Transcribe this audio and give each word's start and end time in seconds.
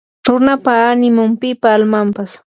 runapa 0.27 0.73
animun; 0.91 1.31
pipa 1.41 1.67
almanpas 1.77 2.31